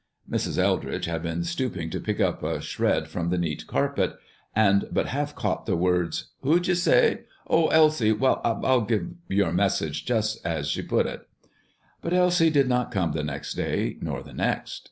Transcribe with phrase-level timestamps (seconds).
[0.27, 0.57] Mrs.
[0.57, 4.15] Eldridge had been stooping to pick up a shred from the neat carpet,
[4.55, 6.31] and but half caught the words.
[6.41, 7.25] "Who d' you say?
[7.45, 8.11] O, Elsie!
[8.11, 11.27] Well, I'll give your message just 's you put it."
[12.01, 14.79] But Elsie did not come the next day, nor the next.